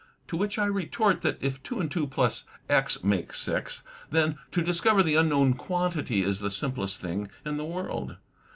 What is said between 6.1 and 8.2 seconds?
is the simplest thing in the world.